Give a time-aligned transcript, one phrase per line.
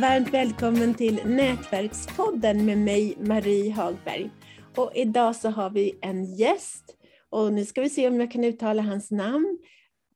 [0.00, 4.30] varmt välkommen till Nätverkspodden med mig Marie Hagberg.
[4.76, 6.84] Och idag så har vi en gäst
[7.30, 9.58] och nu ska vi se om jag kan uttala hans namn.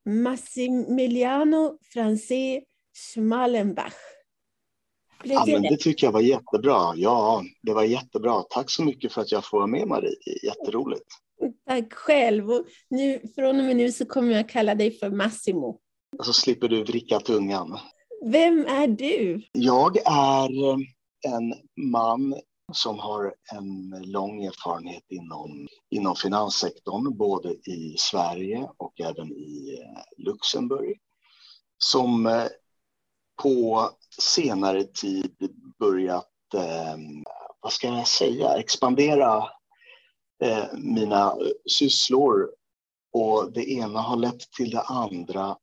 [0.04, 2.62] Massimiliano Francé
[2.96, 3.94] Schmalenbach.
[5.24, 6.92] Ja, men det tycker jag var jättebra.
[6.96, 8.42] Ja, det var jättebra.
[8.42, 10.16] Tack så mycket för att jag får vara med Marie.
[10.44, 11.06] Jätteroligt.
[11.66, 12.50] Tack själv.
[12.50, 15.80] Och nu, från och med nu så kommer jag kalla dig för Massimo.
[16.18, 17.78] Och så slipper du vricka tungan.
[18.26, 19.42] Vem är du?
[19.52, 20.76] Jag är eh,
[21.26, 22.34] en man
[22.72, 30.24] som har en lång erfarenhet inom, inom finanssektorn, både i Sverige och även i eh,
[30.24, 30.98] Luxemburg.
[31.78, 32.46] Som eh,
[33.42, 35.34] på senare tid
[35.78, 36.30] börjat,
[37.60, 39.44] vad ska jag säga, expandera
[40.72, 41.36] mina
[41.70, 42.50] sysslor
[43.12, 45.56] och det ena har lett till det andra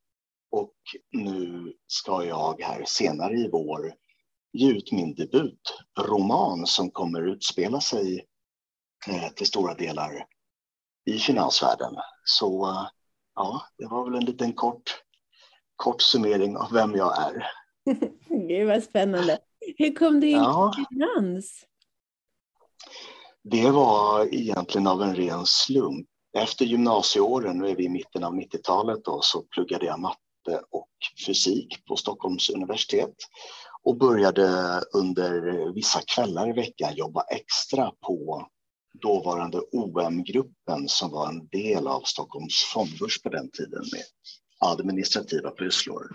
[0.51, 0.73] och
[1.11, 3.93] nu ska jag här senare i vår
[4.53, 8.25] ge ut min debutroman som kommer utspela sig
[9.07, 10.25] eh, till stora delar
[11.05, 11.93] i finansvärlden.
[12.23, 12.87] Så eh,
[13.35, 15.03] ja, det var väl en liten kort,
[15.75, 17.47] kort summering av vem jag är.
[18.47, 19.39] Gud vad spännande.
[19.77, 20.73] Hur kom du in ja.
[20.77, 21.65] i finans?
[23.43, 26.07] Det var egentligen av en ren slump.
[26.37, 30.63] Efter gymnasieåren, nu är vi i mitten av 90-talet, då, så pluggade jag matte matte
[30.71, 30.89] och
[31.25, 33.15] fysik på Stockholms universitet
[33.83, 38.47] och började under vissa kvällar i veckan jobba extra på
[39.01, 44.03] dåvarande OM-gruppen som var en del av Stockholms fondbörs på den tiden med
[44.59, 46.07] administrativa pysslor.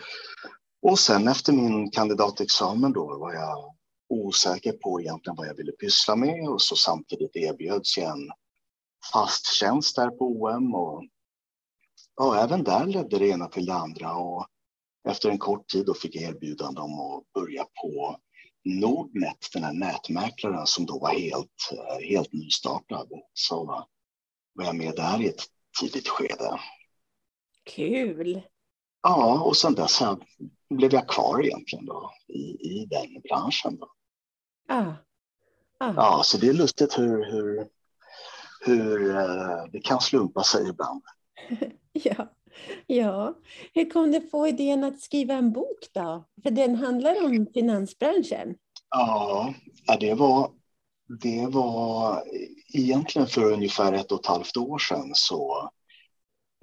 [0.82, 3.74] Och sen efter min kandidatexamen då var jag
[4.08, 8.30] osäker på egentligen vad jag ville pyssla med och så samtidigt erbjöds jag en
[9.12, 11.04] fast tjänst där på OM och
[12.16, 14.46] ja, även där ledde det ena till det andra och
[15.08, 18.16] efter en kort tid då fick jag erbjudande om att börja på
[18.64, 21.70] Nordnet, den här nätmäklaren som då var helt,
[22.08, 23.08] helt nystartad.
[23.32, 23.64] Så
[24.52, 25.42] var jag med där i ett
[25.80, 26.60] tidigt skede.
[27.64, 28.42] Kul!
[29.02, 30.02] Ja, och sen dess
[30.70, 33.76] blev jag kvar egentligen då i, i den branschen.
[33.76, 33.88] Då.
[34.68, 34.92] Ah.
[35.78, 35.92] Ah.
[35.96, 37.68] Ja, så det är lustigt hur, hur,
[38.60, 41.02] hur eh, det kan slumpa sig ibland.
[42.04, 42.32] Ja.
[42.86, 43.34] ja,
[43.74, 46.24] hur kom du på idén att skriva en bok då?
[46.42, 48.54] För den handlar om finansbranschen.
[48.90, 49.54] Ja,
[50.00, 50.50] det var,
[51.22, 52.22] det var
[52.74, 55.70] egentligen för ungefär ett och ett halvt år sedan så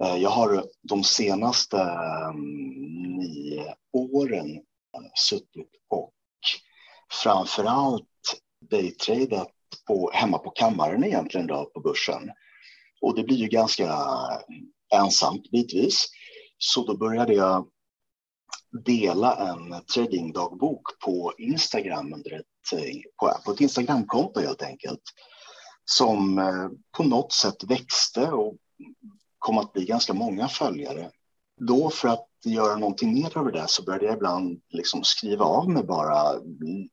[0.04, 4.56] eh, jag har de senaste mm, nio åren
[4.96, 6.14] eh, suttit och
[7.22, 8.04] framför allt
[8.70, 9.50] daytradat
[9.86, 12.30] på, hemma på kammaren egentligen då, på börsen.
[13.00, 13.94] Och det blir ju ganska
[14.94, 16.06] ensamt bitvis.
[16.58, 17.68] Så då började jag
[18.84, 22.80] dela en tradingdagbok på Instagram under ett,
[23.16, 25.02] på, på ett Instagramkonto helt enkelt.
[25.84, 28.56] Som eh, på något sätt växte och
[29.38, 31.10] kom att bli ganska många följare.
[31.60, 35.70] Då för att göra någonting mer över det så började jag ibland liksom skriva av
[35.70, 36.40] mig bara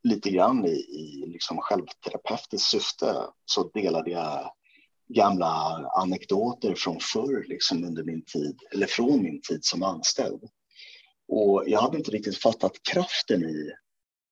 [0.04, 3.16] lite grann i, i liksom självterapeutiskt syfte.
[3.46, 4.52] Så delade jag
[5.14, 5.46] gamla
[5.96, 10.44] anekdoter från förr, liksom under min tid, eller från min tid som anställd.
[11.28, 13.72] Och jag hade inte riktigt fattat kraften i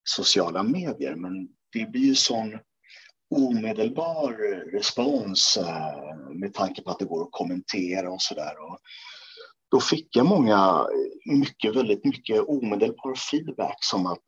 [0.04, 2.58] sociala medier, men det blir ju sån
[3.30, 4.32] omedelbar
[4.72, 8.54] respons eh, med tanke på att det går att kommentera och så där.
[9.70, 10.86] Då fick jag många,
[11.24, 14.24] mycket, väldigt mycket omedelbar feedback som att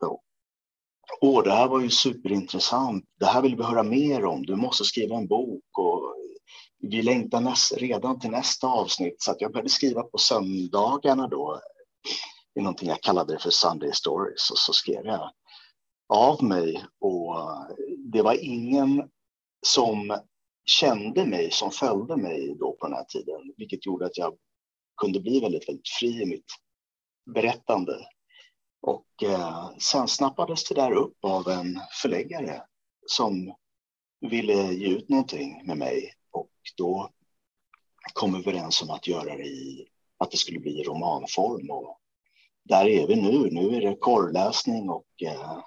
[1.21, 3.05] Åh, det här var ju superintressant.
[3.21, 4.47] Det här vill vi höra mer om.
[4.47, 6.02] Du måste skriva en bok och
[6.79, 11.61] vi längtar näst, redan till nästa avsnitt så att jag började skriva på söndagarna då
[12.55, 15.31] i någonting jag kallade det för Sunday Stories och så skrev jag
[16.09, 17.37] av mig och
[18.13, 19.11] det var ingen
[19.67, 20.19] som
[20.65, 24.37] kände mig som följde mig då på den här tiden, vilket gjorde att jag
[25.01, 26.47] kunde bli väldigt, väldigt fri i mitt
[27.34, 28.07] berättande.
[28.83, 32.63] Och eh, sen snappades det där upp av en förläggare
[33.07, 33.55] som
[34.21, 37.11] ville ge ut någonting med mig och då
[38.13, 39.89] kom vi överens om att göra det i
[40.19, 41.99] att det skulle bli romanform och
[42.65, 43.51] där är vi nu.
[43.51, 45.59] Nu är det korrläsning och eh,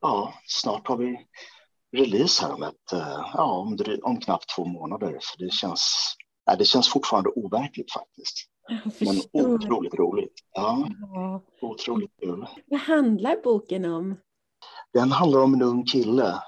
[0.00, 1.26] ja, snart har vi
[1.96, 5.18] release här om, ett, eh, ja, om, om knappt två månader.
[5.20, 6.14] Så det känns,
[6.44, 8.48] ja, det känns fortfarande overkligt faktiskt.
[9.00, 10.34] Men otroligt roligt.
[10.52, 11.42] Ja, ja.
[11.60, 12.46] Otroligt kul.
[12.66, 14.16] Vad handlar boken om?
[14.92, 16.42] Den handlar om en ung kille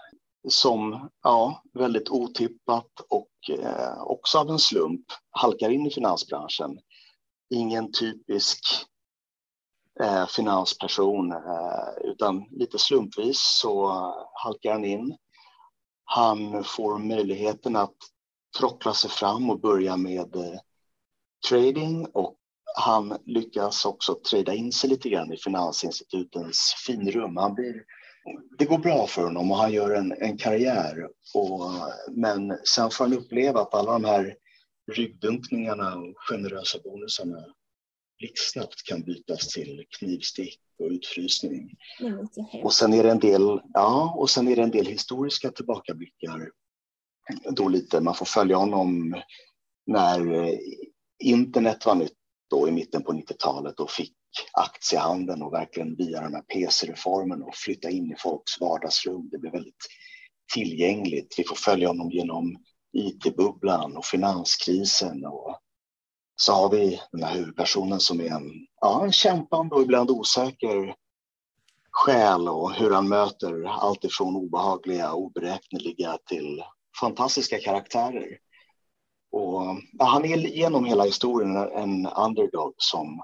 [0.48, 6.78] som ja, väldigt otippat och eh, också av en slump halkar in i finansbranschen.
[7.50, 8.60] Ingen typisk
[10.00, 13.88] eh, finansperson, eh, utan lite slumpvis så
[14.34, 15.16] halkar han in.
[16.04, 17.96] Han får möjligheten att
[18.58, 20.60] trockla sig fram och börja med eh,
[21.48, 22.36] trading och
[22.78, 27.36] han lyckas också trada in sig lite grann i finansinstitutens finrum.
[27.36, 27.84] Han blir,
[28.58, 31.08] det går bra för honom och han gör en, en karriär.
[31.34, 31.70] Och,
[32.10, 34.36] men sen får han uppleva att alla de här
[34.92, 37.44] ryggdunkningarna och generösa bonusarna
[38.18, 41.70] blixtsnabbt kan bytas till knivstick och utfrysning.
[42.62, 46.50] Och sen är det en del, ja, och sen är det en del historiska tillbakablickar.
[47.50, 49.22] Då lite, man får följa honom
[49.86, 50.50] när
[51.24, 52.12] internet var nytt
[52.50, 54.14] då i mitten på 90-talet och fick
[54.52, 59.28] aktiehandeln och verkligen via den här PC-reformen och flytta in i folks vardagsrum.
[59.32, 59.86] Det blir väldigt
[60.54, 61.34] tillgängligt.
[61.38, 62.56] Vi får följa honom genom
[62.92, 65.58] IT-bubblan och finanskrisen och
[66.36, 70.94] så har vi den här huvudpersonen som är en, ja, en kämpande och ibland osäker
[71.90, 76.62] själ och hur han möter allt ifrån obehagliga, oberäkneliga till
[77.00, 78.38] fantastiska karaktärer.
[79.32, 79.62] Och,
[79.92, 83.22] ja, han är genom hela historien en underdog som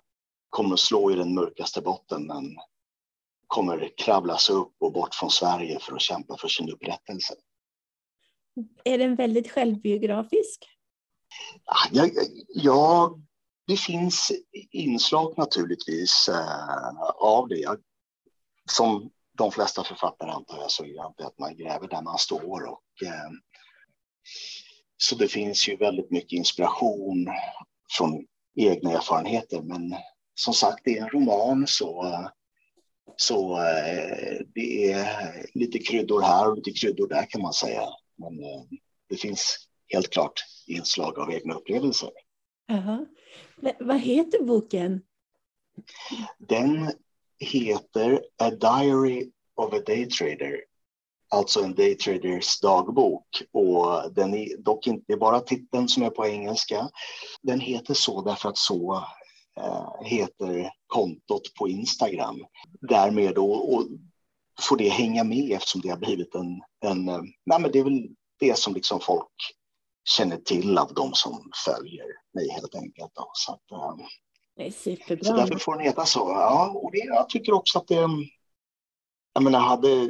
[0.52, 2.56] kommer slå i den mörkaste botten men
[3.46, 7.34] kommer kravla sig upp och bort från Sverige för att kämpa för sin upprättelse.
[8.84, 10.68] Är den väldigt självbiografisk?
[11.90, 12.08] Ja,
[12.48, 13.18] ja,
[13.66, 14.32] det finns
[14.70, 17.58] inslag naturligtvis äh, av det.
[17.58, 17.78] Jag,
[18.70, 22.64] som de flesta författare antar jag så är det att man gräver där man står.
[22.64, 23.30] Och, äh,
[24.96, 27.28] så det finns ju väldigt mycket inspiration
[27.98, 28.26] från
[28.56, 29.62] egna erfarenheter.
[29.62, 29.94] Men
[30.34, 32.14] som sagt, det är en roman så,
[33.16, 37.82] så äh, det är lite kryddor här och lite kryddor där kan man säga.
[38.16, 38.38] Men
[39.08, 42.10] det finns helt klart inslag av egna upplevelser.
[42.70, 43.06] Aha.
[43.80, 45.02] Vad heter boken?
[46.38, 46.92] Den
[47.38, 50.64] heter A Diary of a Daytrader,
[51.30, 53.42] alltså en daytraders dagbok.
[53.52, 56.88] Och den är dock inte bara titeln som är på engelska.
[57.42, 59.04] Den heter så därför att så
[60.04, 62.44] heter kontot på Instagram.
[62.80, 63.86] Därmed då, och
[64.60, 67.04] får det hänga med eftersom det har blivit en, en
[67.44, 68.08] nej men det är väl
[68.38, 69.28] det som liksom folk
[70.04, 73.12] känner till av de som följer mig helt enkelt.
[73.14, 73.30] Då.
[73.34, 74.06] Så, att, um,
[74.56, 75.24] det är superbra.
[75.24, 76.18] Så därför får den heta så.
[76.18, 78.08] Ja, och det, jag tycker också att det,
[79.34, 80.06] jag menar, hade,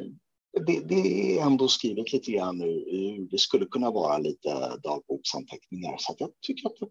[0.66, 3.26] det, det är ändå skrivet lite grann nu.
[3.30, 6.86] Det skulle kunna vara lite dagboksanteckningar så jag tycker att det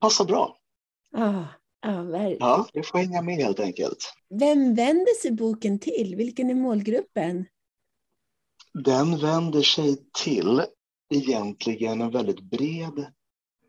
[0.00, 0.56] passar bra.
[1.14, 1.44] Ah,
[1.82, 4.12] ah, ja, det får hänga med helt enkelt.
[4.40, 6.14] Vem vänder sig boken till?
[6.16, 7.46] Vilken är målgruppen?
[8.84, 10.62] Den vänder sig till
[11.14, 13.06] egentligen en väldigt bred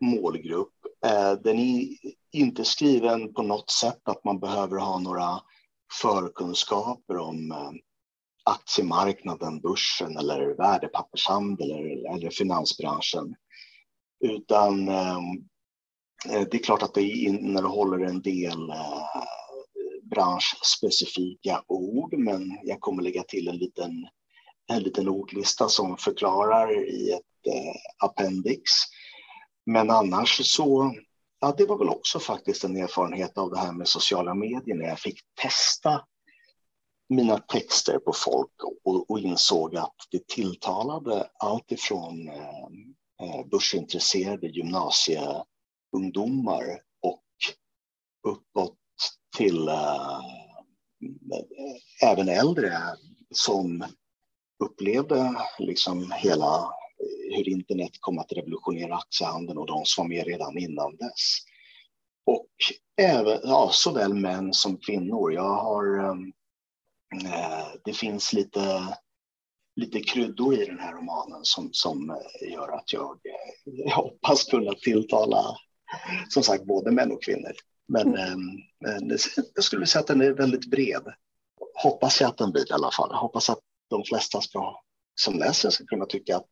[0.00, 0.74] målgrupp.
[1.06, 1.88] Eh, den är
[2.32, 5.40] inte skriven på något sätt att man behöver ha några
[6.02, 7.70] förkunskaper om eh,
[8.44, 13.34] aktiemarknaden, börsen eller värdepappershandel eller, eller finansbranschen.
[14.24, 15.20] Utan eh,
[16.28, 19.22] Eh, det är klart att det innehåller en del eh,
[20.02, 24.08] branschspecifika ord, men jag kommer lägga till en liten,
[24.72, 28.62] en liten ordlista som förklarar i ett eh, appendix.
[29.66, 30.94] Men annars så,
[31.40, 34.88] ja det var väl också faktiskt en erfarenhet av det här med sociala medier när
[34.88, 36.04] jag fick testa
[37.08, 38.52] mina texter på folk
[38.84, 45.42] och, och insåg att det tilltalade allt ifrån eh, börsintresserade gymnasie
[45.96, 47.22] ungdomar och
[48.28, 48.78] uppåt
[49.36, 50.20] till äh,
[52.02, 52.78] även äldre
[53.30, 53.84] som
[54.64, 56.72] upplevde liksom hela
[57.36, 61.38] hur internet kom att revolutionera aktiehandeln och de som var med redan innan dess.
[62.26, 62.48] Och
[62.96, 65.32] även, ja, såväl män som kvinnor.
[65.32, 68.96] Jag har, äh, det finns lite,
[69.76, 72.18] lite kryddor i den här romanen som, som
[72.50, 73.20] gör att jag,
[73.64, 75.56] jag hoppas kunna tilltala
[76.28, 77.52] som sagt både män och kvinnor.
[77.88, 79.16] Men eh,
[79.54, 81.02] jag skulle säga att den är väldigt bred.
[81.82, 83.14] Hoppas jag att den blir i alla fall.
[83.14, 84.80] Hoppas att de flesta ska,
[85.14, 86.46] som läser ska kunna tycka att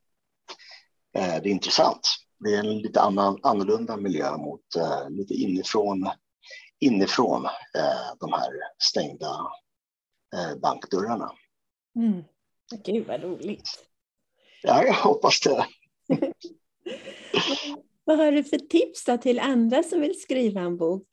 [1.16, 2.08] Eh, det är intressant.
[2.38, 6.10] Det är en lite annan, annorlunda miljö mot eh, lite inifrån,
[6.78, 9.36] inifrån eh, de här stängda
[10.62, 11.32] bankdörrarna.
[11.96, 12.22] Mm.
[12.84, 13.68] Gud vad roligt.
[14.62, 15.66] Ja, jag hoppas det.
[18.10, 21.06] vad har du för tips till andra som vill skriva en bok?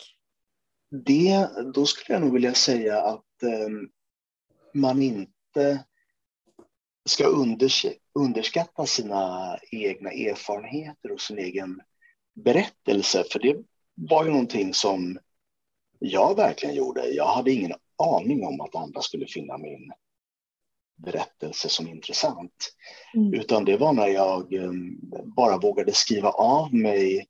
[1.06, 3.70] Det, då skulle jag nog vilja säga att eh,
[4.74, 5.86] man inte
[7.06, 7.25] ska
[8.13, 11.82] underskatta sina egna erfarenheter och sin egen
[12.36, 13.24] berättelse.
[13.32, 13.56] För det
[13.96, 15.20] var ju någonting som
[16.00, 17.08] jag verkligen gjorde.
[17.08, 17.74] Jag hade ingen
[18.04, 19.92] aning om att andra skulle finna min
[20.98, 22.74] berättelse som intressant.
[23.16, 23.34] Mm.
[23.34, 24.72] Utan det var när jag eh,
[25.36, 27.27] bara vågade skriva av mig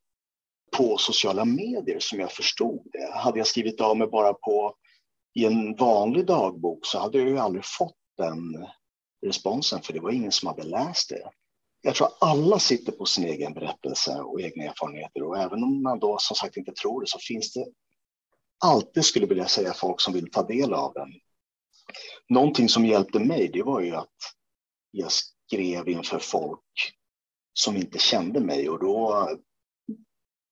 [0.76, 3.12] på sociala medier som jag förstod det.
[3.12, 4.74] Hade jag skrivit av mig bara på
[5.34, 8.66] i en vanlig dagbok så hade jag ju aldrig fått den
[9.26, 11.30] responsen för det var ingen som hade läst det.
[11.82, 15.98] Jag tror alla sitter på sin egen berättelse och egna erfarenheter och även om man
[15.98, 17.66] då som sagt inte tror det så finns det
[18.64, 21.08] alltid skulle vilja säga folk som vill ta del av den.
[22.28, 24.16] Någonting som hjälpte mig det var ju att
[24.90, 26.94] jag skrev inför folk
[27.52, 29.28] som inte kände mig och då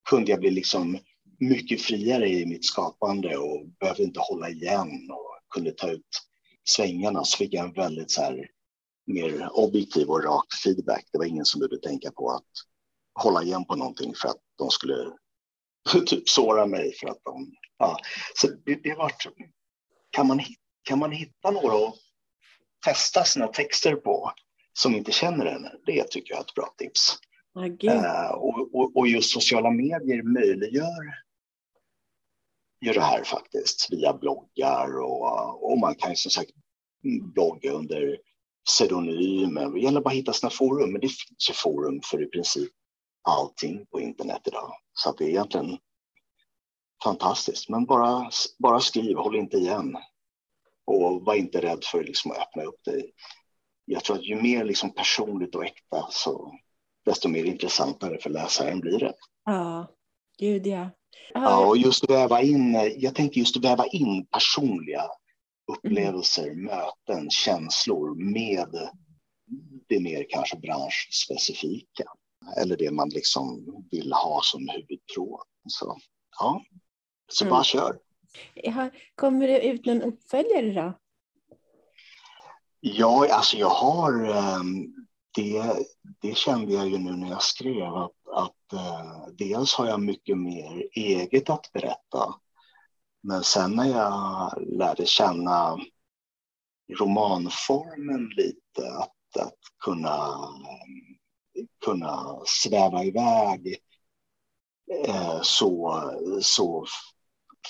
[0.08, 0.98] kunde jag bli liksom
[1.38, 6.22] mycket friare i mitt skapande och behövde inte hålla igen och kunde ta ut
[6.68, 8.50] svängarna så fick jag en väldigt så här
[9.06, 11.08] mer objektiv och rak feedback.
[11.12, 12.50] Det var ingen som behövde tänka på att
[13.14, 15.12] hålla igen på någonting för att de skulle
[16.06, 17.52] typ såra mig för att de...
[17.78, 17.98] Ja.
[18.34, 19.12] Så det, det var...
[20.10, 20.40] Kan man,
[20.86, 21.96] kan man hitta några och
[22.84, 24.32] testa sina texter på
[24.72, 27.18] som inte känner en, det tycker jag är ett bra tips.
[27.84, 31.04] Uh, och, och, och, just sociala medier möjliggör
[32.80, 36.50] ju det här faktiskt via bloggar och, och man kan som sagt
[37.34, 38.18] blogga under
[38.68, 39.70] pseudonymer.
[39.70, 42.72] Det gäller bara att hitta sina forum, men det finns ju forum för i princip
[43.28, 44.72] allting på internet idag.
[44.92, 45.78] Så att det är egentligen
[47.04, 47.68] fantastiskt.
[47.68, 49.96] Men bara, bara skriv, håll inte igen.
[50.86, 53.12] Och var inte rädd för liksom att öppna upp dig.
[53.84, 56.54] Jag tror att ju mer liksom personligt och äkta så
[57.04, 59.14] desto mer intressantare för läsaren blir det.
[59.44, 59.86] Ja,
[60.38, 60.90] gud ja.
[61.34, 65.04] Ja, och just väva in, jag tänker just väva in personliga
[65.72, 66.64] upplevelser, mm.
[66.64, 68.90] möten, känslor med
[69.88, 72.04] det mer kanske branschspecifika
[72.56, 75.42] eller det man liksom vill ha som huvudtråd.
[75.68, 75.98] Så
[76.38, 76.62] ja,
[77.32, 77.50] så mm.
[77.50, 77.98] bara kör.
[79.14, 80.92] Kommer det ut någon uppföljare då?
[82.80, 84.94] Ja, alltså jag har ehm,
[85.34, 85.86] det,
[86.20, 90.38] det kände jag ju nu när jag skrev att, att eh, dels har jag mycket
[90.38, 92.34] mer eget att berätta
[93.28, 95.78] men sen när jag lärde känna
[96.98, 100.38] romanformen lite, att, att kunna,
[101.84, 103.76] kunna sväva iväg,
[105.06, 106.02] eh, så,
[106.42, 106.86] så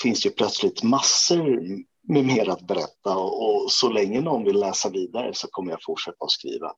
[0.03, 1.61] finns det plötsligt massor
[2.09, 6.25] med mer att berätta och, så länge någon vill läsa vidare så kommer jag fortsätta
[6.25, 6.73] att skriva.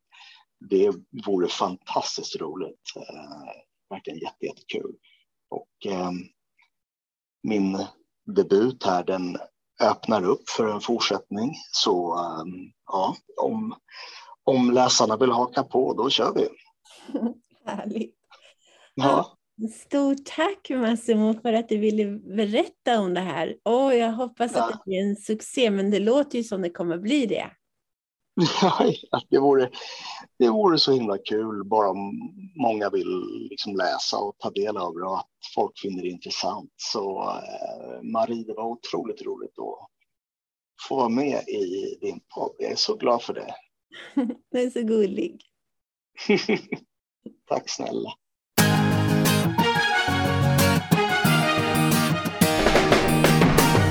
[0.71, 0.93] Det
[1.27, 3.53] vore fantastiskt roligt, eh,
[3.91, 4.95] verkligen jättekul.
[5.51, 6.11] Och eh,
[7.43, 7.87] min
[8.27, 9.39] debut här, den
[9.83, 11.55] öppnar upp för en fortsättning.
[11.73, 13.75] Så um, ja, om,
[14.45, 16.49] om läsarna vill haka på, då kör vi.
[17.65, 18.15] Härligt.
[18.95, 19.38] Ja.
[19.71, 23.57] Stort tack Massimo för att du ville berätta om det här.
[23.65, 24.65] Oh, jag hoppas ja.
[24.65, 27.51] att det blir en succé, men det låter ju som det kommer bli det.
[29.11, 29.71] Ja, det, vore,
[30.39, 32.13] det vore så himla kul bara om
[32.63, 36.73] många vill liksom läsa och ta del av det och att folk finner det intressant.
[36.77, 39.89] Så eh, Marie, det var otroligt roligt att
[40.89, 42.55] få vara med i din podd.
[42.59, 43.55] Jag är så glad för det.
[44.51, 45.43] du är så gullig.
[47.49, 48.13] Tack snälla.